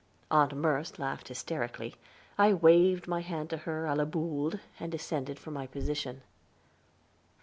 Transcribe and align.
Aunt 0.31 0.51
Merce 0.57 0.97
laughed 0.97 1.27
hysterically; 1.27 1.93
I 2.35 2.55
waved 2.55 3.07
my 3.07 3.21
hand 3.21 3.51
to 3.51 3.57
her, 3.57 3.83
à 3.85 3.95
la 3.95 4.05
Boold, 4.05 4.59
and 4.79 4.91
descended 4.91 5.37
from 5.37 5.53
my 5.53 5.67
position. 5.67 6.23